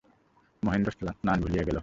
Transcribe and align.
মহেন্দ্র 0.63 0.91
স্নান 0.91 1.37
ভুলিয়া 1.43 1.63
গেল। 1.67 1.77